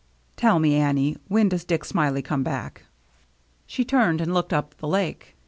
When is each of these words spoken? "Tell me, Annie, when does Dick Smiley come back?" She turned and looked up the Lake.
"Tell 0.35 0.57
me, 0.57 0.77
Annie, 0.77 1.17
when 1.27 1.49
does 1.49 1.63
Dick 1.63 1.85
Smiley 1.85 2.23
come 2.23 2.41
back?" 2.41 2.87
She 3.67 3.85
turned 3.85 4.19
and 4.19 4.33
looked 4.33 4.51
up 4.51 4.73
the 4.77 4.87
Lake. 4.87 5.35